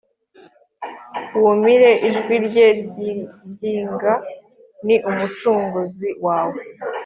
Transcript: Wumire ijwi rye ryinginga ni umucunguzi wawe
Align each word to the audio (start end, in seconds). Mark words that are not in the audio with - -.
Wumire 1.43 1.91
ijwi 2.07 2.35
rye 2.47 2.67
ryinginga 2.85 4.13
ni 4.85 4.95
umucunguzi 5.09 6.09
wawe 6.25 6.61